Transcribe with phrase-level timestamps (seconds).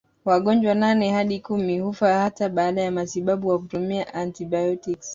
[0.25, 5.09] Wagonjwa nane hadi kumi hufa hata baada ya matibabu kwa kutumia antibiotiki